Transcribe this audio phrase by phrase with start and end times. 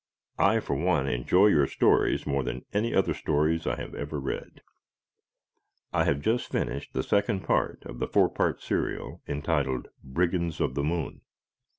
[0.39, 4.63] I, for one, enjoy your stories more than any other stories I have ever read.
[5.93, 10.73] I have just finished the second part of the four part serial entitled "Brigands of
[10.73, 11.21] the Moon."